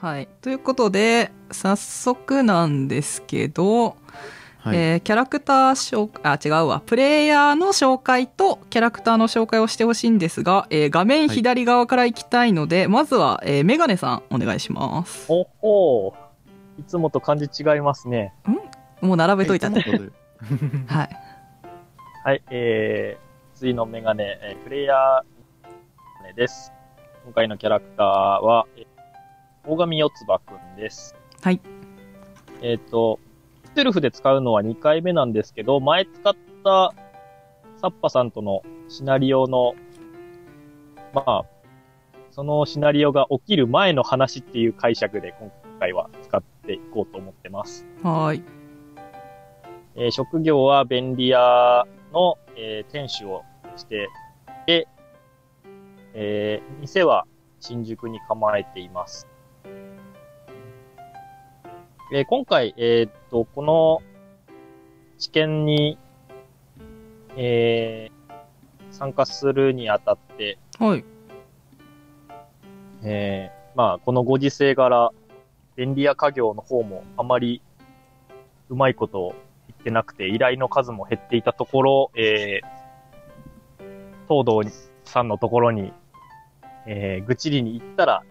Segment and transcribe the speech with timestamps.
[0.00, 0.28] はい。
[0.42, 3.96] ということで、早速なんですけど、
[4.58, 4.76] はい。
[4.76, 6.82] えーキャラクター紹あ、違うわ。
[6.84, 15.26] プレイヤーの紹介とキャラクターの紹介をしてほしいんですが、えー画面左側から行きたいので、まずは、えーメガネさん、お願いします。
[15.32, 16.80] おほー。
[16.80, 18.34] いつもと感じ違いますね。
[19.00, 19.82] もう並べといたね。
[20.88, 21.08] はい。
[22.24, 25.70] はい、えー、次のメガネ、えープレイヤーメ
[26.22, 26.72] ガネです。
[27.24, 28.06] 今回のキャラクター
[28.44, 28.95] は、えー
[29.66, 31.14] 大神四つ葉くんです。
[31.42, 31.60] はい。
[32.62, 33.18] えっ、と、
[33.64, 36.94] ステルフで使うのは2回目なんですけど、前使った
[37.80, 39.74] サッパさんとのシナリオの、
[41.12, 41.44] まあ、
[42.30, 45.50] そのシナリオが起きる前の話っていう解釈で今
[45.80, 47.86] 回は使っていこうと思ってます。
[48.02, 48.42] はーい。
[49.96, 53.42] えー職業は便利屋の、えー店主を
[53.76, 54.08] して
[54.62, 54.88] いて、
[56.14, 57.26] えー店は
[57.60, 59.26] 新宿に構えています。
[62.12, 64.02] えー今回、えーっと、この
[65.18, 65.98] 知見に、
[67.36, 68.16] えー
[68.92, 71.04] 参加するにあたって、はい。
[73.02, 75.10] えーまあ、このご時世柄、
[75.76, 77.60] 便利屋家業の方もあまり
[78.70, 79.34] うまいことを
[79.68, 84.62] 言ってなくて、依頼の数も減っていたところ、えー、東堂
[85.04, 85.92] さんのところに、
[86.86, 88.22] えー、愚痴りに行ったら、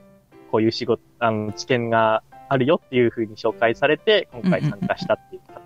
[0.52, 5.62] こういう仕事、あの、知見があるよっていうふうに紹介されて、今回参加したっていうか。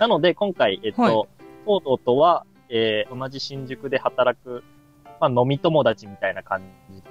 [0.00, 4.62] なので、今回、えっと、はい東堂とは、えー、同じ新宿で働く、
[5.20, 7.02] まあ、飲み友達みたいな感じ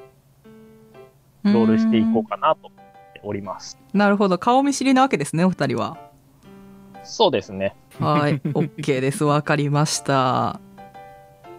[1.44, 3.80] ロールしていこうかなと思っております。
[3.94, 4.38] なるほど。
[4.38, 5.98] 顔見知りなわけですね、お二人は。
[7.04, 7.76] そうですね。
[8.00, 8.40] はい。
[8.40, 9.24] OK です。
[9.24, 10.60] わかりました。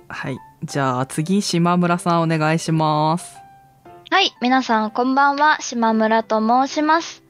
[0.08, 0.38] はい。
[0.62, 3.41] じゃあ次、島村さんお願いします。
[4.12, 7.22] はい、皆さんこんばんは、島村と申します。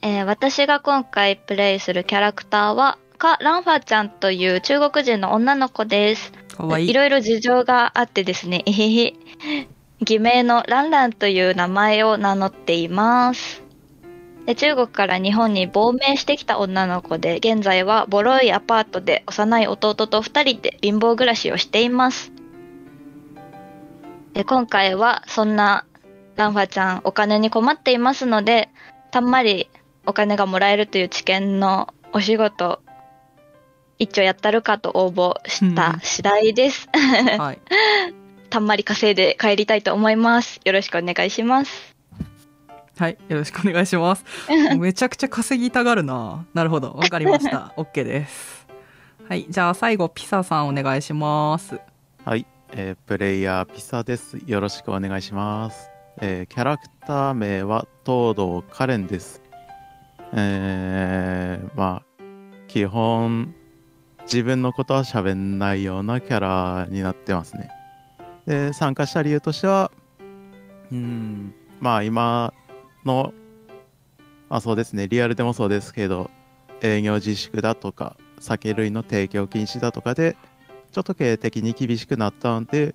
[0.00, 6.30] えー私が今回プレイするキャラクターは、カ・ランファちゃんという中国人の女の子です。
[6.56, 6.90] かわいい。
[6.90, 9.14] いろいろ事情があってですね、えへへ。
[10.02, 13.64] 偽名のランランという名前を名乗っています。
[14.46, 22.30] で中国から日本に亡命してきた女の子で、現在はボロいアパートで幼い弟と二人で貧乏暮らしをしています。
[24.32, 25.86] で今回はそんな
[26.40, 28.70] ランファちゃんお金に困っていますので、
[29.10, 29.68] たんまり
[30.06, 32.80] お金がもらえるという知見のお仕事、
[33.98, 36.88] 一丁やったるかと応募した次第です。
[37.38, 37.58] はい。
[38.48, 40.60] たんまり稼いで帰りたいと思います。
[40.64, 41.94] よろしくお願いします。
[42.98, 43.18] はい。
[43.28, 44.24] よろしくお願いします。
[44.78, 46.46] めちゃくちゃ稼ぎたがるな。
[46.54, 46.92] なるほど。
[46.92, 47.74] わかりました。
[47.76, 48.66] OK です。
[49.28, 49.44] はい。
[49.50, 51.78] じゃあ最後、ピサさんお願いします。
[52.24, 54.38] はい、えープレイヤーピサです。
[54.46, 55.99] よろしくお願いします。
[56.22, 59.40] えーキャラクター名は東堂カレンです。
[60.34, 62.22] えーまあ、
[62.68, 63.54] 基本、
[64.24, 67.70] 自分のことは喋んないようなキャラになってますね。
[68.46, 69.90] で、参加した理由としては、
[70.92, 72.52] うん、まあ今
[73.06, 73.32] の、
[74.50, 76.30] まあそうですね、リアルでもそうですけど、
[76.82, 80.36] 営業自粛だとか、酒類の提供禁止だとかで、
[80.92, 82.94] ちょっと経営的に厳しくなったので、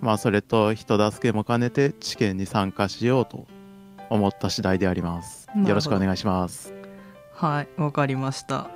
[0.00, 3.46] まあそれと人助けも兼ねて治験に参加しようと
[4.10, 6.72] 思った次第でありますよろしくお願いします。
[7.32, 7.68] はい。
[7.76, 8.70] わかりました。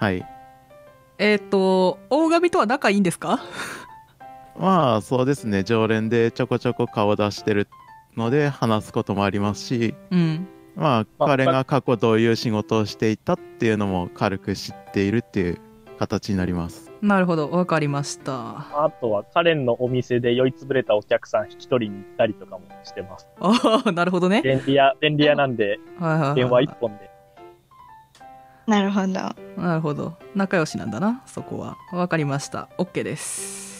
[0.00, 0.24] はい。
[1.18, 3.40] えっ、と、大神とは仲いいんですか？
[4.58, 7.68] まあそうですね、常連でちょこちょこ顔出してる
[8.16, 10.48] ので話すこともありますし、うん。
[10.74, 15.60] まあまあ彼が過去どういう仕事をしていたっていうのも軽く知っているっていう
[15.98, 16.87] 形になります。
[17.00, 17.48] なるほど。
[17.50, 18.32] わかりました。
[18.84, 23.28] あとは、カレンのお店で酔いつぶれたお客さん引き取りに行ったりとかもしてます。
[23.40, 24.42] ああ、 なるほどね。
[24.42, 25.78] 便利屋、便利屋なんで、
[26.34, 27.08] 電話一本で。
[28.66, 29.06] なるほど。
[29.62, 30.14] なるほど。
[30.34, 31.76] 仲良しなんだな、そこは。
[31.92, 32.68] わかりました。
[32.78, 33.78] OK です。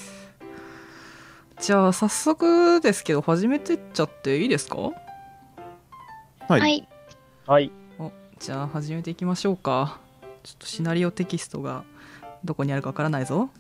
[1.60, 4.76] じゃあ、早速ですけど、始めてっちゃっていいですか？
[6.48, 6.60] はい。
[6.60, 6.88] はい。
[7.48, 7.72] はい。
[8.38, 9.98] じゃあ、始めていきましょうか。
[10.44, 11.82] ちょっとシナリオテキストが
[12.44, 13.50] どこにあるかわからないぞ。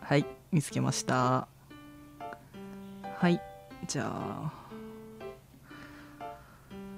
[0.00, 1.48] はい、見つけました。
[3.18, 3.40] はい、
[3.86, 4.52] じゃあ、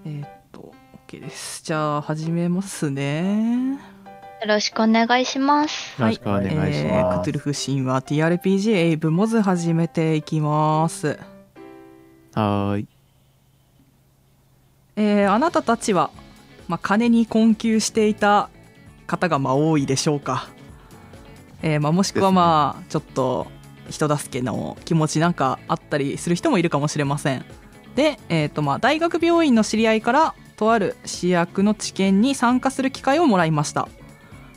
[0.05, 0.73] えーっと、
[1.06, 1.62] OK です。
[1.64, 3.79] じゃあ、始めますね。
[4.40, 6.00] よろしくお願いします。
[6.00, 6.70] よろしくお願いします。
[6.70, 11.19] えークトゥルフ神話 TRPG エイブモズ始めていきます。
[12.35, 12.87] はーい。
[14.96, 16.11] えーあなたたちは、
[16.69, 18.49] まあ、金に困窮していた
[19.06, 20.49] 方がまあ多いでしょうか、
[21.63, 23.47] えーまあ、もしくはまあちょっと
[23.91, 27.45] 人助けの気持ちなんかあったりする人もいるかもしれません。
[27.97, 33.89] で、えーとまあ、大学病院の知り合いから、とある試薬の治験に参加する機会をもらいました。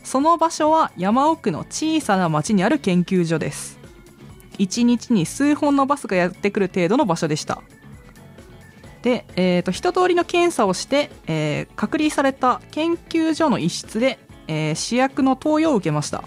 [0.04, 3.80] その場所は山奥の小さな町にある研究所です。
[4.58, 7.62] 1日に数本のバスがやってくる程度の場所でした。
[9.04, 16.24] で、えー、と一通りの検査をして、えー隔離された研究所の一室で、えー試薬の投与を受けました、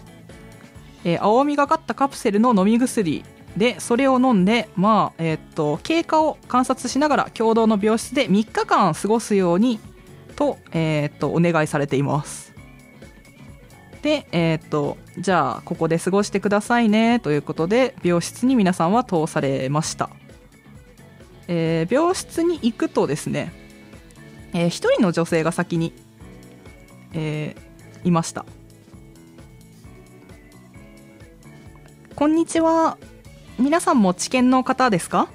[1.04, 3.24] えー青みがかったカプセルの飲み薬
[3.56, 9.78] でそれを飲んで、まあえー、と経過を観察しながら共同の病室で3日間過ごすように
[10.34, 12.52] と,、えー、とお願いされています。
[14.02, 20.10] で、えー、とじゃあここで過ごしてくださいねということで病室に皆さんは通されました。
[21.46, 23.52] えー病室に行くとですね、
[24.52, 25.92] えー一人の女性が先に、
[27.12, 28.44] えーいました。
[32.16, 32.96] こんにちは
[33.58, 35.28] 皆さんも知見の方ですか？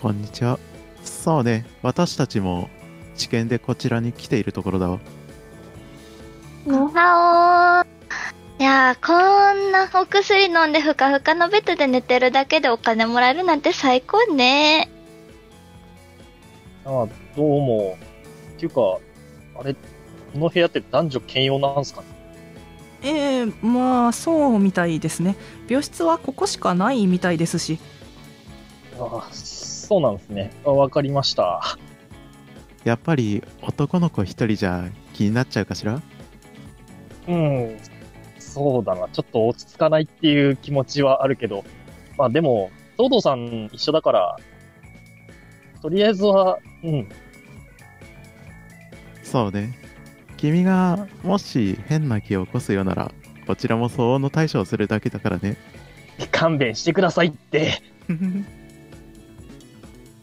[0.00, 0.60] こんにちは。
[1.02, 2.70] そうね、私たちも
[3.16, 5.00] 治験でこちらに来ているところだわ。
[6.64, 9.14] にはおいやー、こ
[9.52, 14.88] んなお薬飲んでふかふかのベッドで寝てるだけでお金もらえるなんて最高ね。
[16.84, 17.98] ああ、どうも。
[18.54, 18.80] っていうか、
[19.58, 19.80] あれ、こ
[20.38, 22.06] の部屋って男女兼用なんすかね？
[23.02, 25.36] えー、まあそうみたいですね
[25.68, 27.78] 病室はここしかないみたいですし
[28.98, 30.52] ああ、そうなんですね。
[30.66, 31.78] あわかりました。
[32.84, 36.02] やっぱり男の子一人じゃ気になっちゃうかしら？
[37.28, 37.78] うん、
[38.38, 39.08] そうだな。
[39.08, 41.64] ちょっと落ち着かないっていう気持ちはあるけど、
[42.18, 44.36] まあでも、東堂さん一緒だから、
[45.80, 47.08] とりあえずは、うん、
[49.22, 49.78] そうね。
[50.40, 53.12] 君がもし変な気を起こすようなら、
[53.46, 55.58] こちらも相応の対処をするだけだからね。
[56.32, 57.82] 勘弁してくださいって。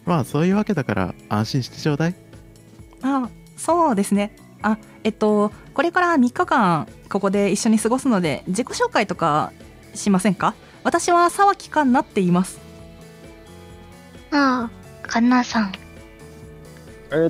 [0.06, 2.16] まあそういうわけだから安心してちょうだい。
[3.04, 9.52] あそうですねあえっとこれから3日間ここで一緒に過ごすので自己紹介とか
[9.94, 10.56] しませんか？
[10.84, 12.60] 私は沢木環奈って言います
[14.32, 14.70] あ
[15.04, 15.72] あ、かなさん。
[17.12, 17.30] え、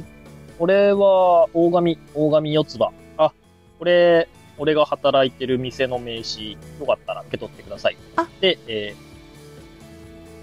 [0.58, 2.92] これは、大神、大神四つ葉。
[3.18, 3.32] あ、
[3.80, 4.28] これ、
[4.58, 7.98] 俺が働いてる店の名刺、よかったら受け取ってください。
[8.16, 9.02] あで、えー、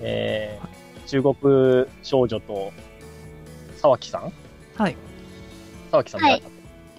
[0.03, 2.73] えー、中国少女と、
[3.79, 4.33] 沢木さん？
[4.77, 4.97] はい
[5.91, 6.43] 沢木さんではい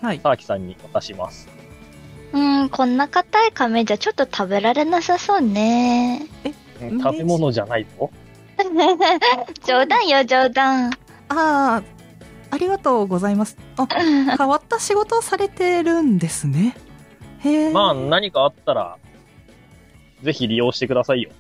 [0.02, 1.48] はい沢木さんに渡します。
[2.34, 6.28] うーん、こんな硬い亀じゃちょっと食べられなさそうね。
[6.82, 8.12] うん食べ物じゃないぞ。
[9.66, 10.92] 冗談よ、冗談。
[11.30, 11.84] ああ
[12.56, 13.58] ありがとうございます。
[13.78, 16.76] あ 変わった仕事をされてるんですね。
[17.40, 17.74] へえ。
[17.74, 18.98] まあ、何かあったら、
[20.24, 21.32] ぜひ利用してくださいよ。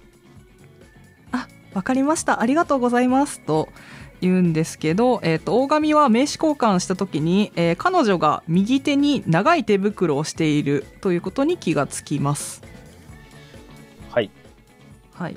[1.75, 2.41] わかりました。
[2.41, 3.41] ありがとうございます。
[3.41, 3.67] と
[4.21, 12.63] 言うんですけど、えー、と大神は名刺交換した時に、えー彼女が右手に長い手袋をしているということに気がつきます。
[14.09, 14.31] はい。
[15.13, 15.35] はい。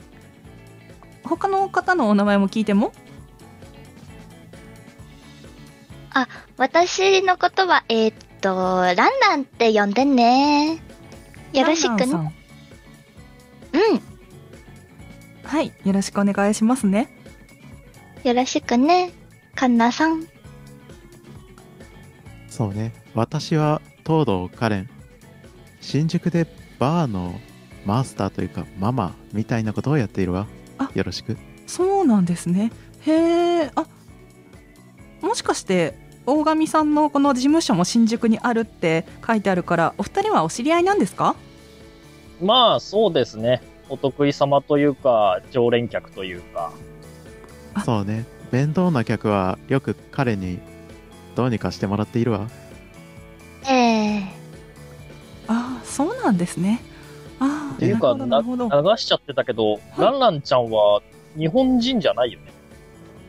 [1.25, 2.93] 他の方のお名前も聞いても？
[6.57, 10.81] 私のことは、えーっと、ランランって呼んでね。
[11.53, 11.99] よろしくね。
[12.01, 12.29] ランランう
[13.97, 14.03] ん。
[15.45, 17.09] はいよろしくお願いしますね
[18.23, 19.13] よろしくね。
[19.55, 20.27] かんなさん。
[22.49, 22.93] そうね。
[23.15, 24.91] 私は東堂カレン。
[25.81, 26.47] 新宿で
[26.79, 27.39] バーの
[27.87, 30.47] マスターというかママみたいなことをやっているわ
[30.79, 30.91] あ。
[30.95, 31.37] よろしく。
[31.69, 32.73] そうなんですね
[33.07, 33.87] へえあ
[35.21, 35.95] もしかして
[36.31, 41.35] 大神さんのこの事務所も新宿にあるって書いてあるからお二人はお知り合いなんですか？
[42.43, 43.63] まあ、そうですね。
[43.89, 46.73] お得意様というか、常連客というか。
[47.73, 48.27] あそうね。
[48.53, 50.59] 面倒な客はよく彼に
[51.35, 52.49] どうにかしてもらっているわ。
[53.67, 54.23] ええ
[55.47, 56.81] ああそうなんですね
[57.41, 61.01] ああっていうか、ななるほどなるほど流しちゃってたけど、ランランちゃんは
[61.39, 62.53] 日本人じゃないよね。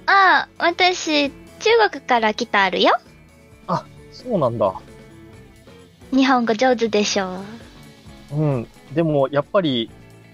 [0.05, 2.97] ああ、私、中国から来たあるよ。
[4.11, 4.73] そうなんだ。
[6.11, 7.41] 日本語上手でしょ。
[8.33, 8.67] うん。
[8.93, 9.89] でも、やっぱり、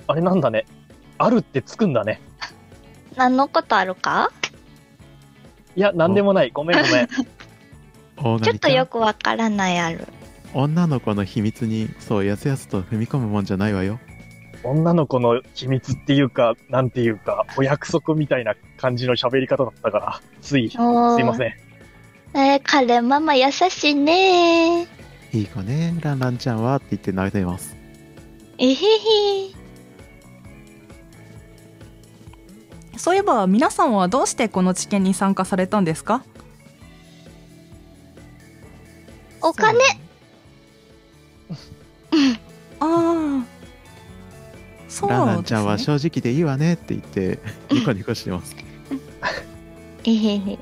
[0.08, 0.66] あれなんだね。
[1.18, 2.22] あるってつくんだね。
[3.16, 4.32] 何のことあるか？
[5.76, 6.52] いや、なんでもない。
[6.52, 7.10] ごめんごめん。
[8.18, 8.70] 大ちょっと。
[8.70, 10.08] よくわからないある。
[10.54, 14.00] 女の子の秘密にそうやすやすと踏み込むもんじゃないわよ。
[14.66, 21.54] 女の子の秘密っていうか、なんていうか、お約束みたいな感じの喋り方だったから、つい、すいません。
[22.38, 24.88] えー、彼ママ優しいね。
[25.32, 27.76] いい子ね、ランランちゃんはって言って泣いています。
[28.58, 28.76] えへへ。
[32.98, 36.24] そういえば皆さんはどうしてこの治験に参加されたんですか？
[39.42, 39.78] お金
[42.80, 43.44] ああ
[44.96, 45.58] そうランランですね。
[45.58, 48.56] ちゃんは正直でいいわねって言って ニコニコしてます。
[50.06, 50.60] えへへ。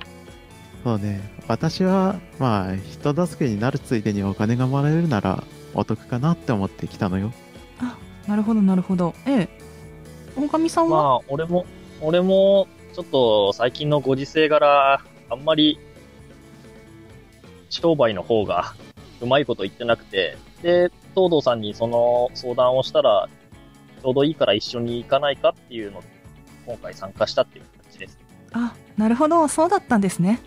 [0.84, 1.22] そうね。
[1.48, 5.44] 私はまあ人助けになるついでにお金がもらえるなら
[5.76, 7.32] お得かなって思ってきたのよ。
[8.28, 9.14] なるほどなるほど。
[9.28, 9.50] ええ。
[10.36, 11.66] 大神さんは、まあ、俺も、
[12.02, 15.78] 俺も、ちょっと最近のご時世柄、あんまり、
[17.70, 18.74] 商売の方が
[19.22, 23.28] うまいこと言ってなくて、で、東堂さんにその相談をしたら、
[24.04, 26.08] ちょうどいいから一緒に行かないかっていうので、
[26.66, 28.20] 今回参加したっていう形です。
[28.52, 29.48] あなるほど。
[29.48, 30.42] そうだったんですね。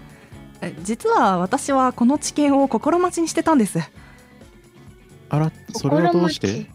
[0.60, 3.78] え実は私はこの治験を心待ちにしてたんです。
[5.30, 6.66] あらそれはどうして？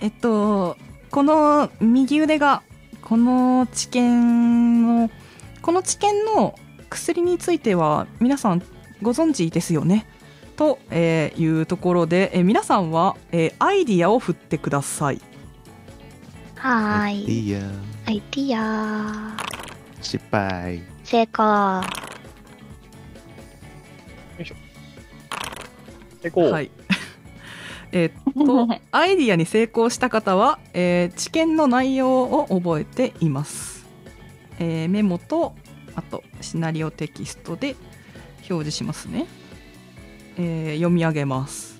[0.00, 0.76] えっと
[1.12, 2.62] この右腕が
[3.00, 5.10] この治験の
[5.62, 6.58] この治験の
[6.90, 8.62] 薬については皆さん
[9.00, 10.06] ご存知ですよね。
[10.56, 15.20] と、えーいうところで、えー皆さんは、えーアイディアを振ってください
[16.64, 17.40] はーい。
[17.42, 17.60] いいや
[18.06, 18.10] ア。
[18.10, 19.36] イディア。
[20.00, 20.80] 失敗。
[21.04, 21.82] 成功。
[26.22, 26.70] で、こう、はい。
[27.92, 33.84] えーっと アイディアに成功した方は、えー知見の内容を覚えています、
[34.58, 35.54] えーメモと
[35.94, 37.76] あとシナリオテキストで
[38.38, 39.26] 表示しますね、
[40.38, 41.73] えー読み上げます、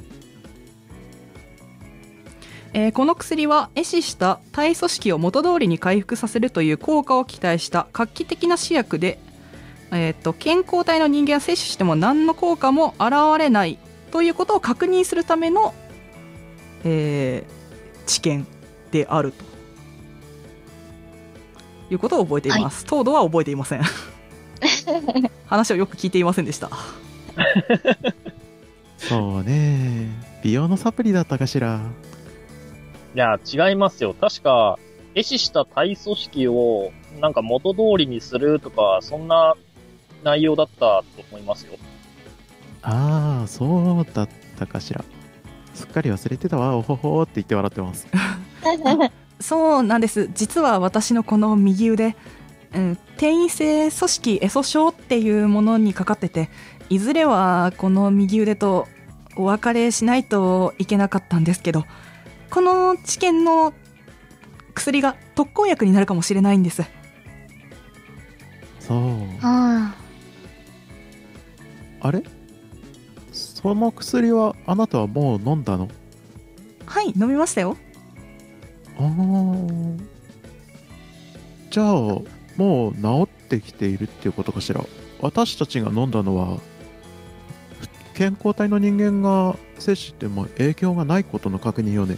[2.76, 9.19] えーこの薬は壊死した体組織を元通りに回復させるという効果を期待した画期的な試薬で、
[9.93, 13.78] えーっと健康体の人間は摂取しても何の効果も現れない
[14.11, 15.73] ということを確認するための、
[16.85, 17.64] えー
[18.07, 18.47] 知見
[18.90, 19.45] であると
[21.90, 22.85] いうことを覚えています。
[22.85, 23.83] 東堂は覚えていません。
[25.47, 26.71] 話をよく聞いていませんでした。
[28.99, 30.09] そうね
[30.43, 31.81] 美容のサプリだったかしら
[33.14, 34.14] いや、違いますよ。
[34.14, 34.78] 確か、
[35.14, 39.54] 壊死した体組織を、なんか元通りにするとか、そんな
[40.25, 41.75] 内容だったと思いますよ。
[42.83, 44.28] ああそうだっ
[44.59, 45.02] たかしら
[45.73, 48.06] すっかり忘れてたわおほほーって言って笑ってます
[49.40, 50.30] そうなんです。
[50.33, 52.16] 実は私のこの右腕、
[52.73, 56.49] うん、転移性組織エソ症っていうものにかかってて、
[56.88, 58.87] いずれはこの右腕と
[59.37, 61.85] お別れしないといけなかったんですけど、
[62.50, 63.72] この治験の
[64.74, 66.82] 薬が特効薬になるかもしれないんです。
[68.80, 68.98] そう。
[69.42, 69.94] あ
[72.00, 72.22] あれ？
[73.32, 75.88] その薬はあなたはもう飲んだの？
[76.86, 77.76] はい、飲みましたよ。
[78.98, 80.00] あー。
[81.70, 81.86] じゃあ
[82.56, 84.84] もう治ってきているっていうことかしら？
[85.20, 86.60] 私たちが飲んだのは
[88.14, 92.16] 健康体の人間が摂取しても影響がないことの確認よね。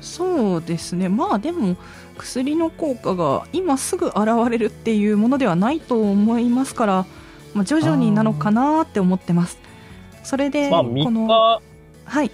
[0.00, 1.08] そうですね。
[1.08, 1.76] まあでも
[2.18, 4.18] 薬の効果が今すぐ現
[4.50, 7.06] れるっていうものではないと思いますから、
[7.54, 9.58] まあ、徐々になのかなって思ってます。
[10.22, 11.62] それでまあ、こ3の日、
[12.04, 12.30] はい。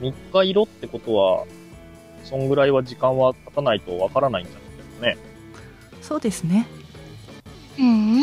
[0.00, 1.44] 3日色ってことは、
[2.24, 5.16] そんぐらいは時間は経たないとわからないんじゃないですかね。
[6.00, 6.66] そうですね。
[7.78, 8.22] ーうん。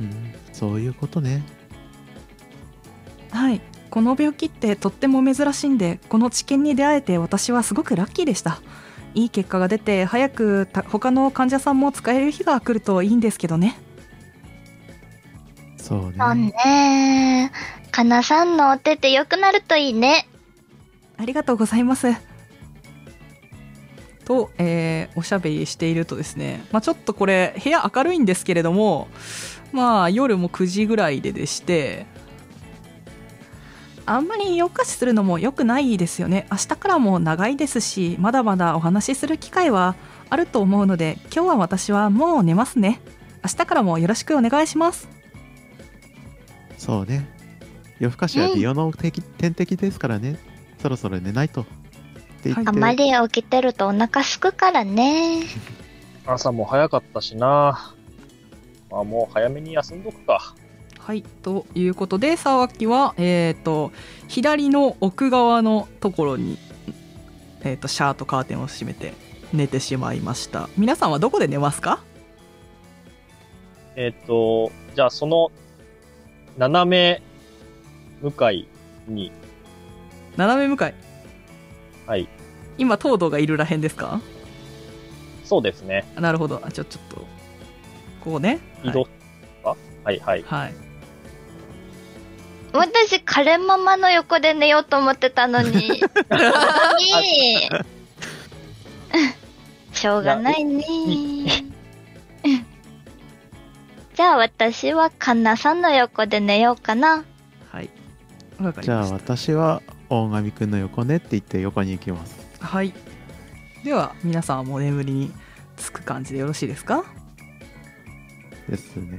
[0.00, 0.31] うん
[0.62, 1.42] そういうことね
[3.32, 8.62] はいこの病気ってとっても珍しいんでこの治験に出会えて私はすごくラッキーでした
[9.12, 13.76] いい結果が出て早くた他の患者さんも使える日が来るといいんですけどね
[15.78, 17.50] そうねそうね。
[17.90, 20.28] かなさんのお手って良くなるといいね。
[21.18, 22.06] ありがとうございます。
[24.24, 29.08] と、えーおしゃべりしているとですね、まあ、ちょっとこれ部屋明るいんですけれども
[29.72, 32.06] まあ夜も9時ぐらいででして
[34.06, 36.46] あんまり夜更かしするのも良くないですよね。
[36.50, 39.94] 明日からも長いですしまだまだお話しする機会は
[40.28, 43.00] あると思うので今日は私はもう寝ますね。
[43.44, 45.08] 明日からもよろしくお願いします。
[46.78, 47.28] そうね。
[48.00, 50.38] 夜更かしは美容の敵天敵ですからね。
[50.78, 51.64] そろそろ寝ないと
[52.50, 55.42] って言って、あまり起きてるとお腹すくからね。
[56.26, 57.94] 朝も早かったしな。
[58.90, 60.54] まあもう早めに休んどくか。
[60.98, 63.90] はい、ということで沢木は、えー、と
[64.28, 66.58] 左の奥側のところに、
[67.62, 69.12] えー、とシャーとカーテンを閉めて
[69.52, 72.04] 寝てしまいました皆さんはどこで寝ますか？
[73.96, 75.50] えっ、と、じゃあその、
[76.56, 77.22] 斜め
[78.22, 78.66] 向かい
[79.06, 79.32] に、
[80.36, 80.94] 斜め向かい
[82.06, 82.28] はい。
[82.78, 84.20] 今東堂がいるらへんですか？
[85.44, 86.04] そうですね。
[86.18, 87.26] なるほどあちょちょっと
[88.24, 89.76] こうね移動か？
[90.04, 90.42] はいはい。
[90.46, 90.74] はい
[92.74, 95.74] 私、カレンママの横で寝ようと思ってたのに。
[95.76, 96.00] に
[99.92, 100.82] しょうがないね。
[104.14, 107.24] じゃあ私はカンナさんの横で寝ようかな。
[107.70, 107.90] はい
[108.58, 109.82] わかりじゃあ私は
[110.14, 112.92] 大神くんの横ねって言って横に行きますはい
[113.84, 115.32] では皆さんはもう眠りに
[115.76, 117.02] つく感じでよろしいですか？
[118.68, 119.18] ですね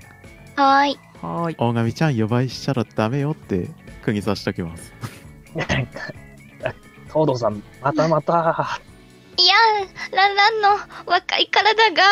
[0.55, 0.99] はーい。
[1.21, 3.69] はーい大神ちゃん呼ばいしちゃらダメよって
[4.03, 4.93] 釘刺しときます
[5.55, 5.99] なんか、
[7.07, 8.79] 東堂さん、またまた。
[9.37, 9.53] いや
[10.15, 10.69] ランランの
[11.05, 12.03] 若い体が。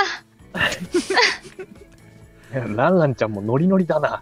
[2.75, 4.21] ランランちゃんもノリノリだな。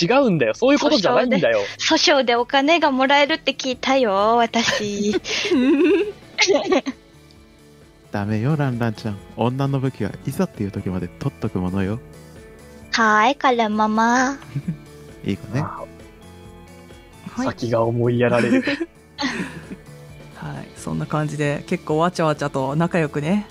[0.00, 0.54] 違うんだよ。
[0.54, 1.60] そういうことじゃないんだよ。
[1.78, 5.14] 訴訟でお金がもらえるって聞いたよ、私。
[8.12, 11.98] ダメよランランちゃん女の武器はいざっていう時まで取っとくものよ
[12.92, 14.38] はーい、カレンママ。
[15.24, 15.84] いいかねあ
[17.32, 18.64] はい、先が思いやられる。
[20.34, 23.46] はい、そんな感じで結構わちゃわちゃと仲良くね、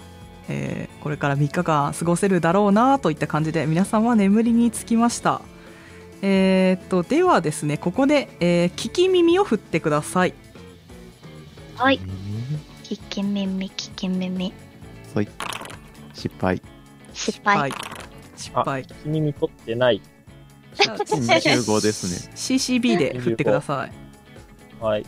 [0.47, 5.41] えーこれから3日間過ごせるだろうなといった感じで皆さんは眠りにつきました
[6.21, 10.33] えーっとではですねここで、えー聞き耳を振ってください
[11.75, 11.97] はい。
[11.97, 12.05] うん
[12.83, 14.53] 聞き耳、聞き耳。
[15.11, 15.27] そい
[16.13, 16.61] 失敗
[17.13, 17.71] 失敗。
[18.35, 20.01] 失敗君にとってない。
[20.75, 23.91] じゃあ25ですね CCB で振ってください
[24.83, 25.05] はい。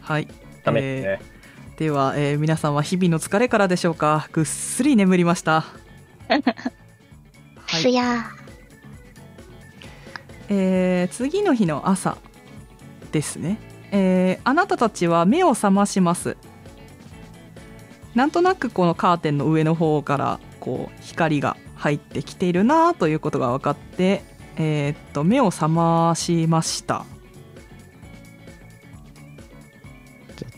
[0.00, 0.28] はい
[0.64, 1.31] ダメですね。
[1.82, 4.28] では、えー皆さんは日々の疲れからでしょうか？
[4.30, 5.64] ぐっすり眠りました。
[6.28, 7.96] はい、
[10.48, 12.18] えー次の日の朝
[13.10, 13.58] ですね、
[13.90, 16.36] えーあなたたちは目を覚まします。
[18.14, 24.22] なんとなくこのカーテンの上の方からこう光が入ってきているなということが分かって、
[24.56, 27.04] えーっと目を覚ましました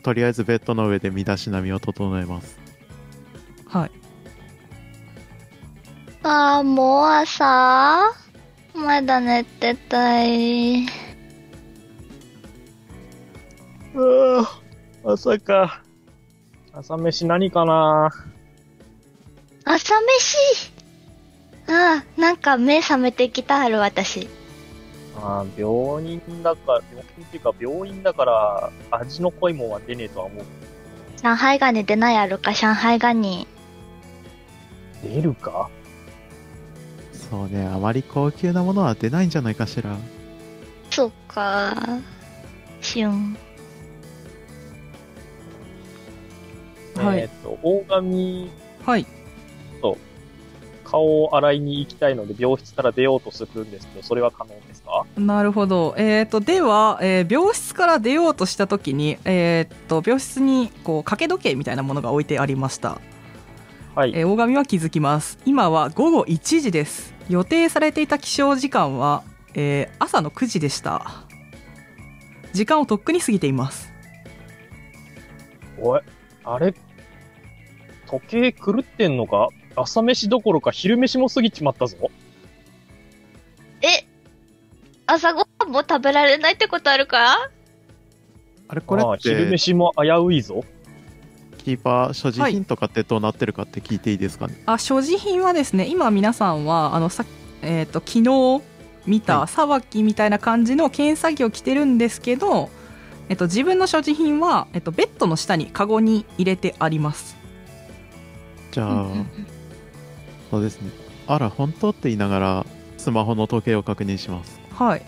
[0.04, 2.60] とりあえずベッドの上で身だしなみを整えます
[3.66, 3.90] はい
[6.22, 8.12] あー、もう朝？
[8.74, 10.86] まだ寝てたい。
[13.94, 14.48] うわ
[15.04, 15.82] 朝か。
[16.72, 18.10] 朝飯何かな？
[19.66, 20.72] 朝飯？
[21.68, 24.26] ああ、なんか目覚めてきたはる私。
[25.16, 30.44] あー病人だから、病人っていうか病院だから、味の濃いもんは出ねえとは思う。
[31.22, 33.46] 上海ガニ出ないやるか、上海ガニ。
[35.03, 35.68] 出るか？
[37.31, 39.96] そうねあまり高級なものは出ないんじゃないかしら
[40.90, 41.74] そっか。
[42.81, 43.37] しゅん。
[46.96, 48.50] はいえーっと、大神
[48.85, 49.07] はい
[50.85, 55.05] 顔を洗いに行きたいので、病室から出ようとするんですけど、それは可能ですか？
[55.16, 63.01] なるほど、えー、とでは、えー病室から出ようとした時に、えー、と病室にこう掛け時計みたいなものが置いてありました。
[63.94, 64.12] はい。
[64.14, 65.38] えー大神は気づきます。
[65.44, 67.14] 今は午後1時です。
[67.29, 69.23] 予定されていた起床時間は、
[69.55, 71.25] えー朝の9時でした。
[72.53, 73.92] 時間をとっくに過ぎています。
[75.81, 76.01] おい、
[76.44, 76.73] あれ
[78.07, 79.49] 時計狂ってんのか？
[79.76, 81.96] 朝飯どころか昼飯も過ぎちまったぞ。
[83.82, 84.06] え
[85.06, 87.50] 朝ごはんも食べられないってことあるか？
[88.68, 90.64] あれこれああ昼って飯も危ういぞ。
[91.58, 97.24] キーパー所持品とかってどうなってるかって聞いていいですかね、あ所持品はですね今皆さんはあのさ、
[97.62, 98.62] えー、と昨日
[99.06, 99.48] 見たはい。
[99.48, 102.68] 沢木みたいな感じの検査着を着てるんですけど、
[103.30, 107.37] えっと、自分の所持品は、えっと、ベッドの下にカゴに入れてあります。
[108.70, 109.06] じゃあ、
[110.54, 110.92] そうですね。
[111.26, 114.60] あら本当って言いながらスマホの時計を確認します。
[114.70, 115.02] はい。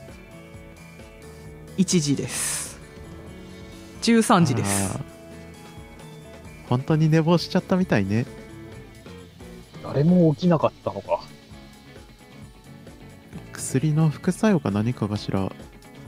[1.78, 2.80] 1時です。
[4.02, 4.98] 13時です。
[6.68, 8.26] 本当に寝坊しちゃったみたいね。
[9.85, 11.20] 誰も起きなかったのか。
[13.52, 15.52] 薬の副作用か何かかしら。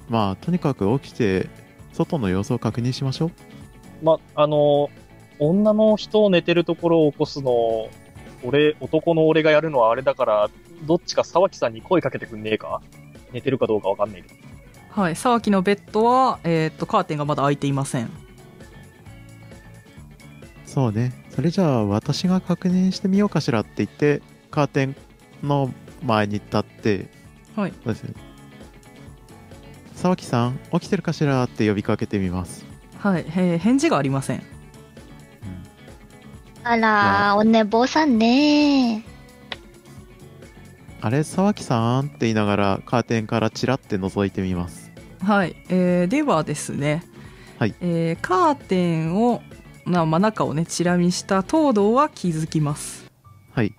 [0.08, 1.48] まあとにかく起きて
[1.92, 3.30] 外の様子を確認しましょう。
[4.04, 4.90] ま、あの、
[5.38, 7.88] 女の人を寝てるところを起こすの、
[8.42, 10.50] 俺、男の俺がやるのはあれだから、
[10.84, 12.80] どっちか沢木さんに声かけてくんねえか？
[13.32, 14.34] 寝てるかどうかわかんないけど。
[14.90, 18.10] はい沢木のベッドは、えっとカーテンがまだ開いていません。
[20.66, 21.12] そうね。
[21.30, 24.96] それじゃあ私が確認してみようかしらって言ってカーテン
[25.42, 25.72] の
[26.04, 27.06] 前に立って
[27.56, 27.72] はい。
[27.84, 28.14] そうですね。
[29.94, 32.64] 沢木さん起きてるかしらって呼びかけてみます。
[32.98, 34.42] はい、えー返事がありません
[36.64, 39.04] あら、お寝坊さんね。
[41.00, 44.90] あれ沢木さんって言いながらカーテンからチラって覗いてみます。
[45.22, 47.04] はい、えーではですね、
[47.58, 47.74] はい。
[47.80, 49.40] えーカーテンを、
[49.84, 53.10] まあ、真中をねチラ見した東堂は気づきます、
[53.52, 53.74] はい。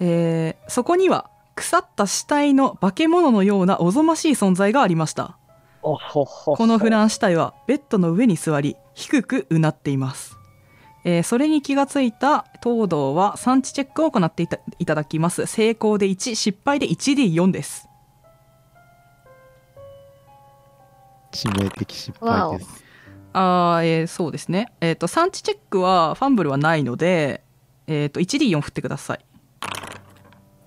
[0.00, 5.38] えーそこには腐った死体の化け物のようなおぞましい存在がありました。
[5.82, 10.36] おほほこのフラン死体はベッドの上に座り低くうなっています、
[11.04, 17.88] えーそれに気がついた東堂は産地チェックを行っていたいただきます成功で1失敗で 1D4 です
[21.32, 22.84] 致命的失敗です
[23.36, 24.72] あー、えーそうですね。
[24.80, 27.42] えっ、と、産地チェックはファンブルはないので、
[27.88, 29.24] えっ、と、1D4 振ってください。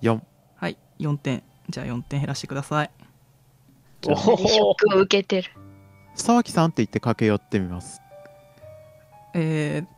[0.02, 0.20] 4
[0.54, 1.42] はい、4点。
[1.70, 2.90] じゃあ4点減らしてください。
[4.04, 5.50] ショックを受けてる。
[6.14, 8.02] 沢木さんって言って駆け寄ってみます
[9.34, 9.97] えっ、と、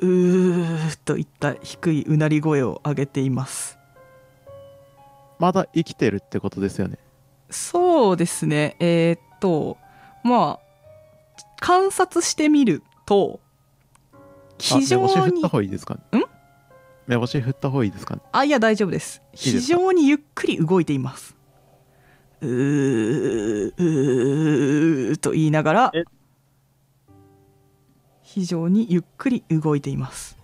[0.00, 3.78] うーっといった低いうなり声を上げています。
[5.38, 6.98] まだ生きてるってことですよね
[7.50, 8.76] そうですね。
[8.80, 9.76] えっ、と、
[10.24, 10.60] まあ、
[11.60, 13.40] 観察してみると、
[14.12, 14.18] あ
[14.58, 16.18] 非常に目星振った、方がいいですかね？
[16.18, 16.24] ん？
[17.06, 18.22] 目星振った方がいいですかね？
[18.32, 19.22] あ、いや、大丈夫です。
[19.32, 19.78] いいですか？
[19.78, 21.36] 非常にゆっくり動いています。
[22.40, 26.04] うー、うーと言いながらえ、
[28.38, 30.38] 非常にゆっくり動いています。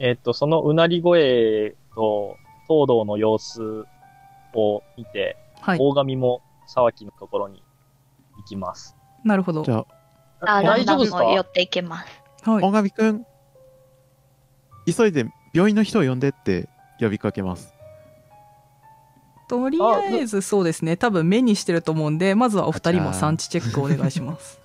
[0.00, 3.84] えっと、そのうなり声と東堂の様子
[4.54, 7.62] を見て、はい、大神も沢木のところに
[8.38, 8.96] 行きます。
[9.24, 9.62] なるほど。
[9.62, 9.86] じゃ
[10.40, 11.22] あ、大丈夫ですか？
[11.22, 12.50] 寄っていけます。
[12.50, 13.26] はい、あ大神くん
[14.86, 16.68] 急いで病院の人を呼んでって
[16.98, 17.72] 呼びかけます
[19.48, 24.60] とりあえずそうですね、多分目にしてると思うんで、まずはお二人も産地チェックをお願いします。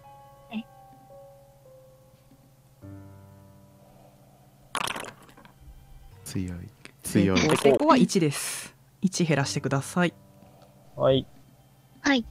[6.33, 6.69] 強い
[7.03, 8.73] 強い成功は1です。
[9.03, 10.13] 1減らしてください。
[10.95, 11.27] はい。
[12.01, 12.25] はい。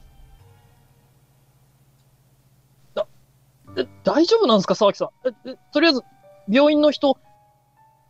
[3.77, 5.29] え、大丈夫なんですか、沢木さん？
[5.29, 6.01] え、えとりあえず、
[6.49, 7.17] 病院の人、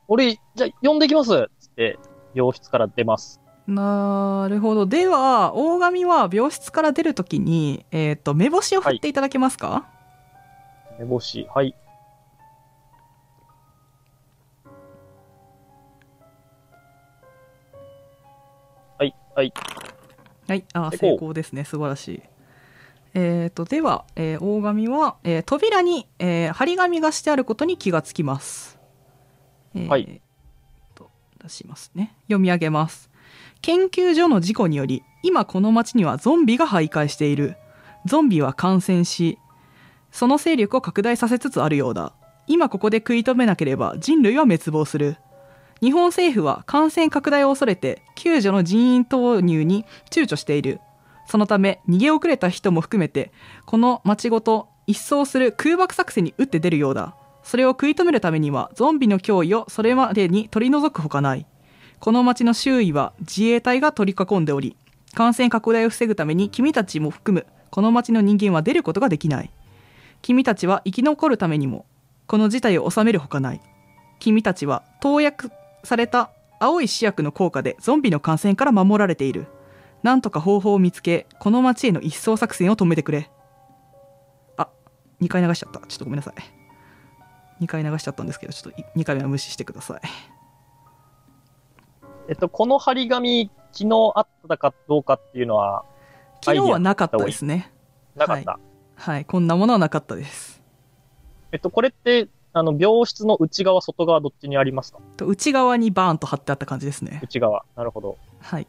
[0.08, 1.30] 俺、じゃあ、呼んできます
[1.60, 2.00] つって、
[2.34, 3.40] 病室から出ます。
[3.68, 4.88] なるほど。
[4.88, 9.86] では、大神は病室から出るときに、えっ、と、目星を振っていただけますか、
[10.98, 11.76] 目星、はい。
[19.36, 19.54] はい、はい。
[20.48, 22.22] はい、あ成功成功ですね、素晴らしい。
[23.15, 28.80] えー、とでは、えー大神は、えー扉に、えー張り紙がしてあることに気がつきます。
[29.76, 30.22] えーはい
[30.96, 31.10] と
[31.41, 32.15] 出しますね。
[32.24, 33.10] 読み上げます。
[33.62, 37.56] 研究所の事故により、今この町にはゾンビが徘徊している。
[38.06, 39.39] ゾンビは感染し、
[40.12, 42.13] その勢力を拡大させつつあるようだ。
[42.46, 45.17] 今ここで食い止めなければ人類は滅亡する。
[45.84, 50.80] 日本政府は感染拡大を恐れて救助の人員投入に躊躇している。
[51.28, 53.34] そのため逃げ遅れた人も含めて
[53.65, 57.17] この町ごと一掃する空爆作戦に打って出るようだ。
[57.43, 61.46] それを食い止めるためにはゾンビの脅威をそれまでに取り除くほかない。
[62.00, 64.78] この町の周囲は自衛隊が取り囲んでおり
[65.13, 69.52] 感染拡大を防ぐために君たちも含むこの町の人間は出ることができない。
[70.22, 71.86] 君たちは生き残るためにも
[72.26, 73.62] この事態を収めるほかない。
[74.19, 75.52] 君たちは投薬
[75.84, 79.48] された青い試薬の効果でゾンビの感染から守られている。
[80.02, 83.30] なんとか方法を見つけ、この町への一掃作戦を止めてくれ。
[84.58, 84.69] あ、
[85.22, 85.80] 2回流しちゃった。
[85.88, 86.34] ちょっとごめんなさい。
[87.63, 90.02] 2回流しちゃったんですけど、ちょっと2回目は無視してください。
[92.30, 95.86] えっと、この張り紙、昨日あったかどうかっていうのは、
[96.41, 97.72] 昨日はなかったですね。
[98.15, 98.60] なかった。
[98.96, 100.62] はい、こんなものはなかったです。
[101.52, 105.00] えっと、これって、あの、病室の内側、外側、どっちにありますか？
[105.18, 107.20] と内側にバーンと貼ってあった感じですね。
[107.24, 107.66] 内側。
[107.76, 108.18] なるほど。
[108.39, 108.68] はい。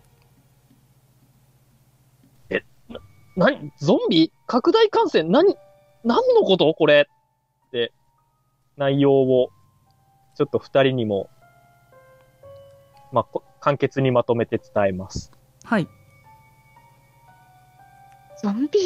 [3.37, 4.33] 何ゾンビ？
[4.47, 5.29] 拡大感染？
[5.29, 5.57] 何、
[6.05, 6.73] 何のこと？
[6.73, 7.09] これ？
[7.67, 7.93] って、
[8.77, 9.51] 内容を、
[10.37, 11.29] ちょっと二人にも、
[13.13, 15.33] まあ、こ簡潔にまとめて伝えます。
[15.65, 15.89] はい。
[18.41, 18.79] ゾンビ？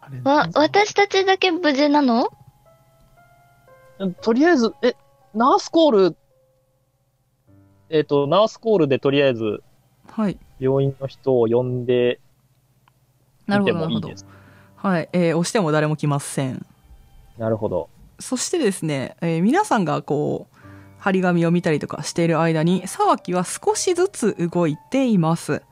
[0.00, 2.28] あれわ、私たちだけ無事なの？
[4.20, 4.94] とりあえず、え、
[5.34, 6.16] ナースコール、
[7.90, 9.62] えっ、と、ナースコールでとりあえず、
[10.08, 10.38] はい。
[10.58, 12.20] 病院の人を呼んで
[13.46, 14.10] なるほど、なるほど。
[14.76, 15.08] はい。
[15.12, 16.64] えー押しても誰も来ません。
[17.38, 17.88] なるほど。
[18.18, 20.56] そしてですね、えー皆さんがこう、
[20.98, 25.62] 張り紙を見たりとかしている間に、沢木は少しずつ動いています。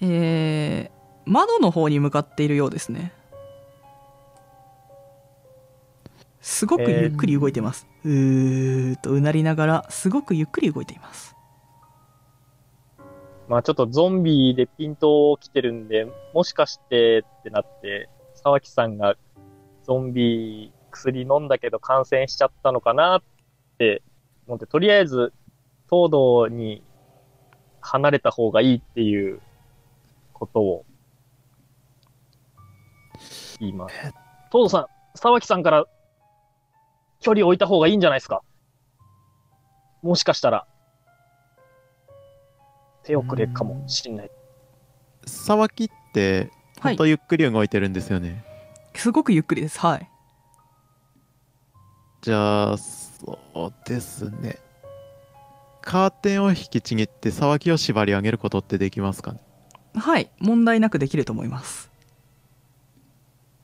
[0.00, 3.12] えー窓の方に向かっているようですね
[6.42, 11.36] すごくゆっくり動いてます、うーっとうなりながらすごくゆっくり動いています。
[13.48, 19.16] まあちょっとゾンビでピント来てるんで、もしかしてってなって、沢木さんが
[19.84, 23.22] ゾンビ薬飲んだけど感染しちゃったのかなっ
[23.78, 24.02] て
[24.46, 25.32] 思って、とりあえず
[25.88, 26.82] 東堂に
[27.80, 29.40] 離れた方がいいっていう
[30.32, 30.84] ことを
[33.60, 33.94] 言います。
[33.96, 34.12] 東
[34.52, 35.84] 堂さん、沢木さんから
[37.22, 38.42] 距離を置いた方がいいんじゃないですか？
[40.02, 40.66] もしかしたら。
[43.04, 44.30] 手遅れかもしんない。
[45.24, 48.44] 沢木ってほはいんとゆっくり動いてるんですよね、
[48.94, 49.78] すごくゆっくりです。
[49.80, 50.08] はい。
[52.20, 54.58] じゃあそうですね。
[55.80, 59.40] カーテンを引きちぎって沢木を縛り上げることってできますかね？
[59.94, 60.30] はい。
[60.38, 61.90] 問題なくできると思います。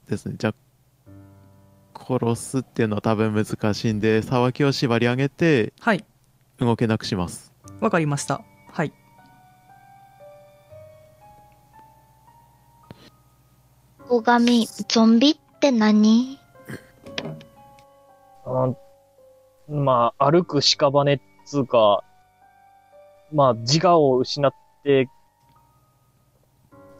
[0.09, 0.35] ですね。
[0.37, 0.55] じゃあ
[2.09, 6.05] 殺すっていうのは多分難しいんで沢木を縛り上げてはい。
[6.59, 7.53] 動けなくします。
[7.81, 8.43] わかりました。
[8.73, 8.93] はい。
[14.09, 16.39] 大神、ゾンビって何？
[18.47, 18.73] あ
[19.69, 22.03] まあ、歩く屍っつうか、
[23.33, 25.11] まあ、自我を失って、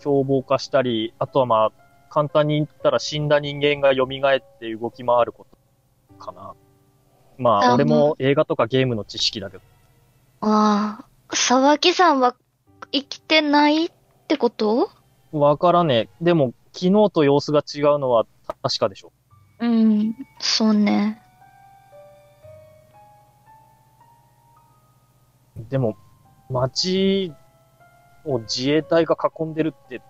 [0.01, 1.73] 凶暴化したり、あとはまあ、
[2.11, 5.47] 簡単に言ったら死んだ人間が蘇って動き回るこ
[6.09, 6.55] とかな。
[7.37, 9.63] まあ、あ俺も映画とかゲームの知識だけど。
[10.41, 12.35] ああ、沢木さんは
[12.93, 13.91] 生きてないっ
[14.27, 14.91] てこと？
[15.33, 16.25] わからねえ。
[16.25, 18.27] でも、昨日と様子が違うのは
[18.63, 19.13] 確かでしょ。
[19.61, 21.23] うん、そうね。
[25.57, 25.97] でも、
[26.49, 27.33] 街
[28.25, 30.01] を自衛隊が囲んでるって、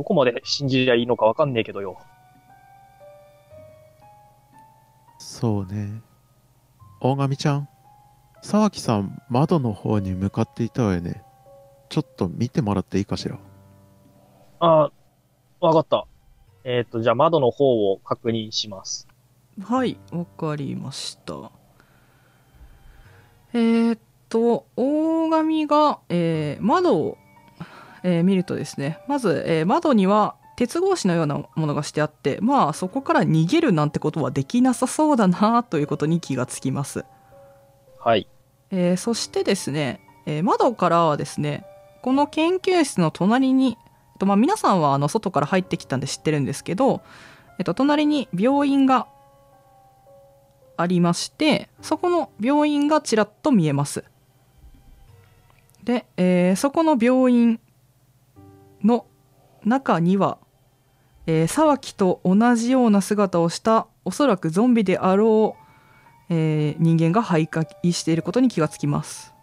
[0.00, 1.98] どこまで信じりゃいいのかわかんねえけどよ。
[5.18, 6.00] そうね
[7.02, 7.68] 大神ちゃん？
[8.40, 11.22] 沢木さん窓の方に向かっていたわよね
[11.90, 13.38] ちょっと見てもらっていいかしら？
[14.60, 14.90] あ
[15.60, 16.06] あ、わかった。
[16.64, 19.06] えっ、と、じゃあ窓の方を確認します。
[19.62, 21.50] はいわかりました
[23.52, 23.98] えー、っ
[24.30, 27.18] と大神が、えー窓を、
[28.02, 37.04] えー見るとですねまず、えー窓には鉄格子のようなものがしてあってまあそこから逃げるなんてことはできなさそうだなということに気がつきます
[37.98, 38.28] はい。
[38.70, 41.64] えーそしてですね、えー窓からはですね
[42.02, 47.02] この研究室の隣に、えっとまあ、皆さんはあの外から入ってきたんで知ってるんですけど、
[47.58, 49.06] えっと、隣に病院が
[50.76, 54.04] ありましてそこの病院がちらっと見えます
[55.84, 57.60] で、えーそこの病院
[58.84, 59.06] の
[59.64, 60.38] 中には、
[61.26, 65.56] えー沢木と同じような姿をしたおそらくゾンビであろ
[66.30, 69.34] うえー人間が徘徊していることに気がつきます。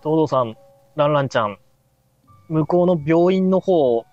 [0.00, 0.56] 東堂さん、
[0.94, 1.58] ランランちゃん、
[2.48, 4.06] 向こうの病院の方、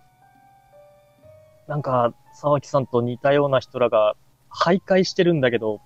[1.67, 4.15] なんか、沢木さんと似たような人らが
[4.51, 5.80] 徘徊してるんだけど、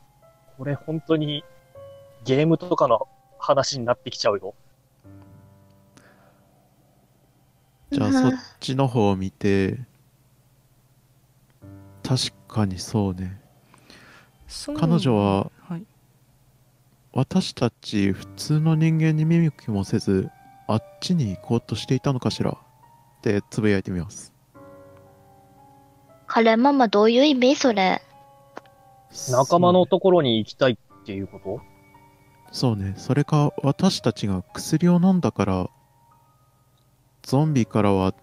[0.58, 1.44] これ本当に
[2.26, 3.08] ゲームとかの
[3.40, 4.54] 話になってきちゃうよ。
[7.92, 8.14] じゃあうん。
[8.14, 9.80] そっちの方を見て
[12.04, 13.40] 確かにそうね。
[14.78, 15.84] 彼女ははい、
[17.14, 20.30] 私たち普通の人間に見向きもせず
[20.68, 22.52] あっちに行こうとしていたのかしら？
[22.52, 22.56] っ
[23.22, 24.34] てつぶやいてみます。
[26.26, 27.56] カレーママどういう意味？
[27.56, 28.02] それ。
[29.32, 31.62] 仲間のところに行きたいっていうこと？
[32.52, 32.94] そうね。
[32.98, 35.70] それか私たちが薬を飲んだから
[37.22, 38.14] ゾンビからは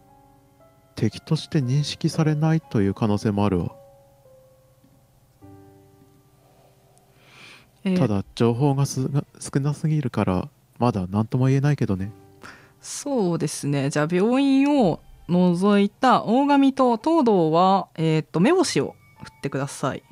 [0.96, 3.76] 敵として認識されないという可能性もあるわ。
[7.84, 7.98] えー。
[7.98, 12.12] ただ情報がすが少なすぎるからまだ何とも言えないけどね。
[12.80, 13.90] そうですね。
[13.90, 20.02] じゃあ病院を除いた大神と東堂は、えー、と目星を振ってください。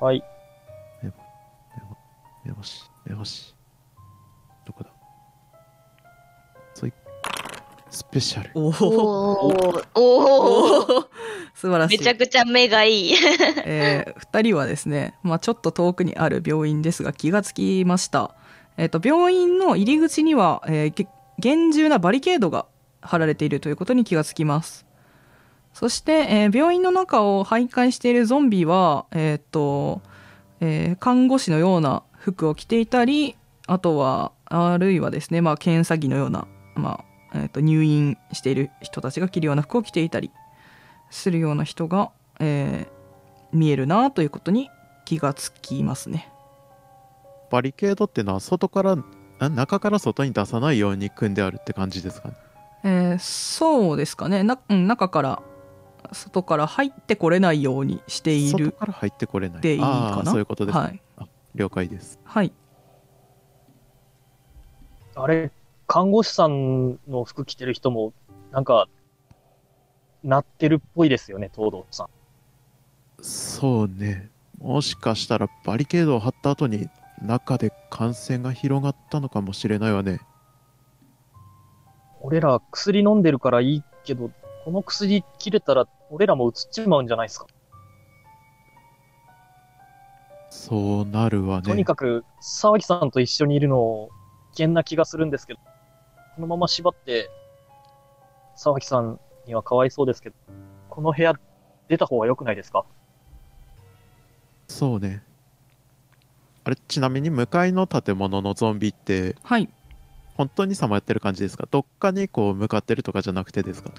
[0.00, 0.22] はい。
[2.44, 3.54] 目星目星
[4.66, 4.90] どこだ？
[6.74, 6.92] そい
[7.90, 8.50] スペシャル。
[8.54, 11.06] おおおー、おー、
[11.54, 11.98] 素晴らしい。
[11.98, 13.14] めちゃくちゃ目がいい。
[13.64, 18.34] え2人はですね、まあ、ちょっと遠くにある病院ですが気がつきました、
[18.76, 22.66] えー、と病院の入り口には、えーげ厳重なバリケードが
[23.00, 24.84] 張られているということに気がつきます。
[25.72, 30.02] そして、えー病院の中を徘徊しているゾンビは、えーと
[30.60, 40.30] えー看護師のような服を着ていたりあとはあるいはですね、まあ、検査着のような、まあえー、と入院している人たちが着るような服を着ていたり
[41.10, 42.98] するような人が、えー
[43.50, 44.68] 見えるなということに
[45.06, 46.30] 気がつきますね。
[47.50, 48.98] バリケードってのは外から
[49.38, 52.34] あ中から外に出さないように組んであるって感じですかね？
[52.84, 54.42] えーそうですかね。
[54.42, 55.42] な、うん、中から
[56.12, 59.62] 外から入ってこれないようにしてい外るから入ってこれない。
[59.62, 60.30] でいいかな？
[60.30, 61.00] そういうことですね、はい、
[61.54, 62.52] 了解ですはい、
[65.14, 65.50] あれ、
[65.86, 68.12] 看護師さんの服着てる人も、
[68.52, 68.86] なんか、
[70.22, 72.08] なってるっぽいですよね、東堂さん。
[73.20, 76.88] そうねもしかしたらバリケードを張った後に
[77.20, 80.20] 中で感染が広がったのかもしれないわね
[82.20, 84.30] 俺ら薬飲んでるからいいけど、
[84.64, 87.46] この薬切れたら俺らも移っちまうんじゃないですか？
[90.68, 91.62] そうなるわね。
[91.62, 94.08] とにかく、沢木さんと一緒にいるの
[94.52, 95.60] 危険な気がするんですけど、
[96.34, 97.30] このまま縛って、
[98.54, 100.36] 沢木さんにはかわいそうですけど、
[100.90, 101.32] この部屋
[101.88, 102.84] 出た方が良くないですか？
[104.66, 105.22] そうね。
[106.64, 109.70] あれちなみに向かいの建物のゾンビってはい、
[110.34, 111.66] 本当にさまやってる感じですか？
[111.70, 113.90] どっかにこう向かってるとかじゃなくてですか？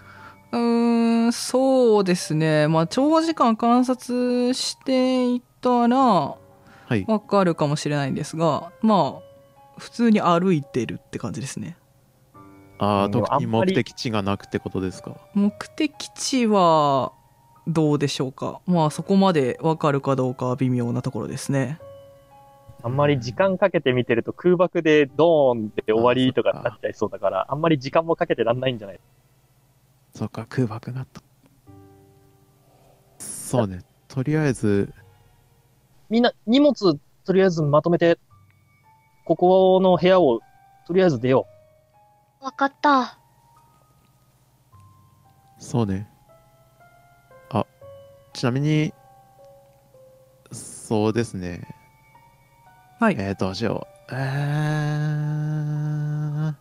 [0.51, 2.67] うーんそうですね。
[2.67, 6.48] まあ長時間観察していたらはい
[7.07, 11.77] わかるかもしれないんですがまあ普通に歩いてるって感じですね。
[12.77, 13.11] ああうん。
[13.11, 15.15] 特に目的地がなくてことですか？
[15.33, 17.13] 目的地は
[17.67, 18.61] どうでしょうか？
[18.65, 21.79] まあそこまでわかるかどうかは微妙なところですね。
[22.81, 28.99] あんまり時間かけて見てると空爆でドーンって終わりとかになっちゃいそうだから、あんまり時間もかけてらんないんじゃない？
[30.15, 31.21] そっか空爆があった。
[33.17, 33.81] そうね。
[34.07, 34.93] とりあえず
[36.09, 36.95] みんな荷物
[37.25, 38.17] とりあえずまとめて、
[39.25, 40.41] ここの部屋を
[40.87, 41.45] とりあえず出よ
[42.41, 43.17] わかった。
[45.59, 46.07] そうね
[47.49, 47.65] あ
[48.33, 48.93] ちなみに
[50.51, 51.61] そうですね
[52.99, 54.11] はいえー、どうしよう。
[54.11, 56.53] えー、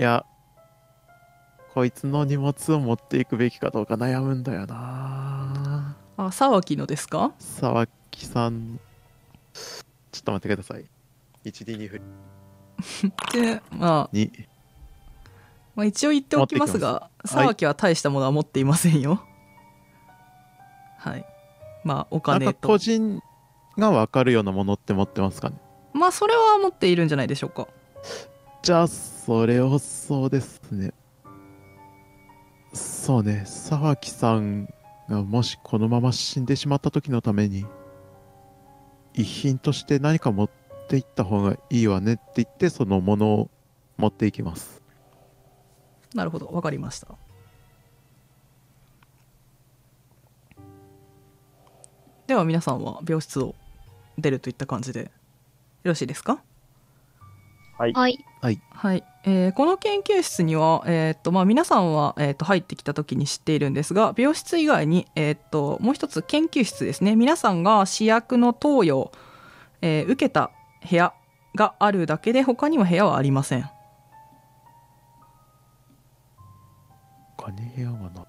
[0.00, 0.24] いや、
[1.72, 5.61] こいつの荷物を持っていくべきかどうか悩むんだよな。
[6.16, 7.32] あ沢木のですか？
[7.38, 8.78] 沢木さん、
[10.12, 10.84] ちょっと待ってください。
[11.44, 12.00] 1D2 振
[13.34, 14.30] りで、まあ、に、
[15.74, 19.24] まあ一応言っておきますが沢木は大したものは持っていませんよ。
[20.98, 21.24] はい。
[21.84, 22.68] まあお金と。
[22.68, 23.20] 個人
[23.78, 25.56] が分かるようなものって持ってますかね？
[25.94, 27.68] まあそれは持っているんじゃないでしょうか。
[28.62, 30.92] じゃあ、それをそうですね。
[32.72, 34.72] そうね、沢木さんが
[35.20, 37.66] もしこのまま死んでしまった時のために、
[39.14, 40.50] 遺品として何か持っ
[40.88, 43.50] ていった方がいいわねって言って、そのものを
[43.98, 44.80] 持っていきます。
[46.14, 46.46] なるほど。
[46.46, 47.08] わかりました。
[52.26, 53.54] では皆さんは病室を
[54.16, 55.10] 出るといった感じでよ
[55.84, 56.42] ろしいですか？
[57.90, 57.92] う。
[57.98, 58.24] はい。
[58.40, 58.60] はい。
[58.70, 69.12] はい、えーこの研究室には、えーっとまあ、皆さんは、えーっと入ってきた時に知っているんですが病室以外に、えーっともう一つ研究室ですね皆さんが試薬の投与を、
[69.80, 70.50] えー受けた
[70.88, 71.12] 部屋
[71.54, 73.70] があるだけで他には部屋はありません
[77.36, 78.26] 他に部屋はな。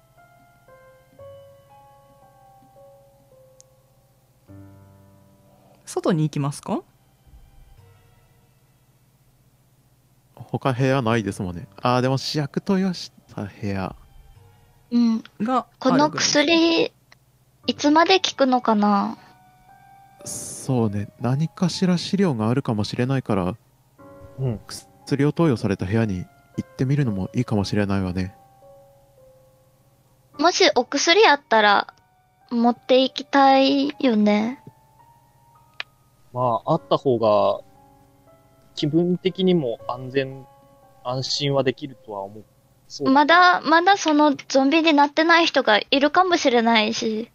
[5.86, 6.82] 外に行きますか？
[10.58, 11.66] 他部屋ないですもんね。
[11.82, 13.96] ああ、でも試薬投与した部屋。
[14.90, 15.24] うん。
[15.40, 16.92] がこの薬、
[17.66, 19.18] いつまで効くのかな？
[20.24, 23.56] そうね、何かしら資料があるかもしれないから、
[24.38, 24.60] うん。
[25.04, 26.24] 薬を投与された部屋に
[26.56, 28.34] 行ってみるのもいいかもしれないわね。
[30.38, 31.94] もしお薬あったら、
[32.50, 34.62] 持っていきたいよね。
[36.32, 37.60] まあ、あった方が、
[38.74, 40.46] 気分的にも安全、
[41.02, 42.44] 安心はできるとは思う。
[42.88, 43.10] そう。
[43.10, 47.30] まだ、まだそのゾンビになってない人がいるかもしれないし。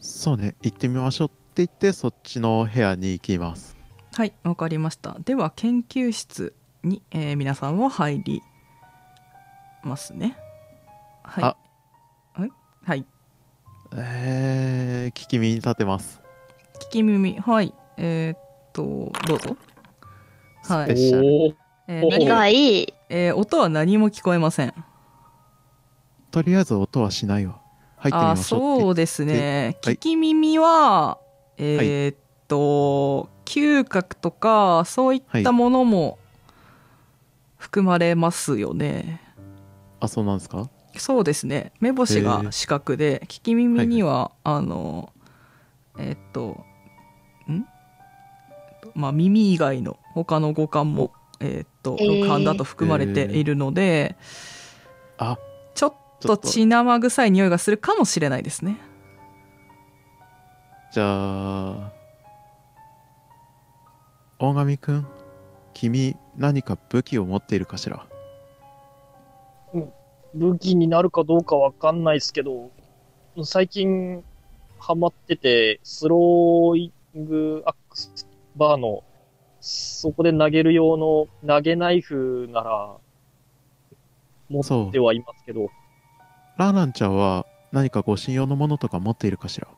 [0.00, 3.78] そうね、行ってみましょうって言って、そっちの部屋に行きます。
[4.18, 6.52] はいわかりましたでは研究室
[6.82, 8.42] に、えー皆さんは入り
[9.84, 10.36] ますね
[11.22, 12.50] はい
[12.84, 13.06] はい
[13.94, 16.20] えー、聞き耳に立てます。
[16.80, 18.47] 聞き耳はいえーっ
[18.78, 19.56] とどうぞ。
[20.64, 20.86] はい。
[20.86, 21.26] スペシャル。
[21.26, 22.94] おーおえ。
[23.08, 24.74] えー音は何も聞こえません。
[26.30, 27.60] とりあえず音はしないわ。
[27.96, 29.94] 入ってみあましょうそうですね、はい。
[29.94, 31.18] 聞き耳は
[31.56, 32.16] えーっ
[32.46, 36.18] と、嗅覚とかそういったものも
[37.56, 39.20] 含まれますよね、
[39.98, 40.70] あそうなんですか？
[40.96, 41.72] そうですね。
[41.80, 45.12] 目星が視覚で聞き耳には、あの
[45.98, 46.64] えっとん
[48.94, 52.20] まあ耳以外の他の五感もえっとえー。
[52.20, 54.16] 六感だと含まれているので、
[55.18, 55.38] あ。
[55.74, 58.76] ちょっと血生臭い匂いがするかもしれないですね。
[60.92, 61.92] じゃあ
[64.40, 65.06] 大神くん
[65.74, 68.04] 君何か武器を持っているかしら？
[70.34, 72.72] 武器になるかどうかわかんないですけど、
[73.44, 74.24] 最近
[74.80, 78.26] ハマってて、スローイングアックス
[78.58, 79.04] バーの、
[79.60, 82.96] そこで投げる用の投げナイフなら、
[84.50, 85.70] 持ってはいますけど、
[86.56, 89.68] ランランちゃんは何か護身用のものとか持っているかしら？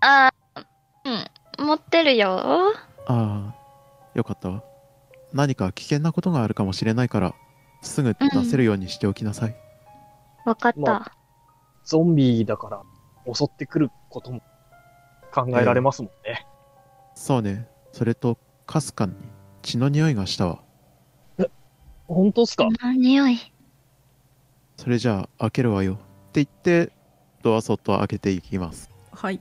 [0.00, 0.64] あー、
[1.58, 2.28] うん、持ってるよ。
[2.28, 2.72] あ
[3.06, 3.54] あ
[4.14, 4.62] よかったわ。
[5.32, 7.34] 何か危険なことがあるかもしれないから
[7.82, 9.56] すぐ出せるようにしておきなさい、
[10.44, 10.80] わかった。
[10.80, 11.12] ま
[11.84, 14.40] ゾンビだから襲ってくることも
[15.32, 16.46] 考えられますもんね。
[17.14, 17.68] そうね。
[17.92, 19.12] それとかすかに
[19.62, 20.60] 血の匂いがしたわ。
[22.06, 22.68] 本当っすか？
[22.80, 23.38] あ匂い。
[24.76, 25.94] それじゃあ開けるわよ。
[25.94, 25.96] っ
[26.32, 26.92] て言って
[27.42, 28.90] ドアそっと開けていきます。
[29.12, 29.40] はい